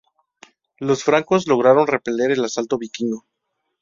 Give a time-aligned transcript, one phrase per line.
[0.79, 3.27] Los francos lograron repeler el asalto vikingo.